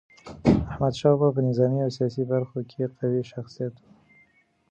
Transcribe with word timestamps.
احمد 0.71 0.93
شاه 0.99 1.15
بابا 1.19 1.35
په 1.35 1.41
نظامي 1.49 1.79
او 1.83 1.91
سیاسي 1.97 2.23
برخو 2.31 2.57
کي 2.69 2.79
قوي 2.97 3.21
شخصیت 3.31 3.73
و. 3.79 3.83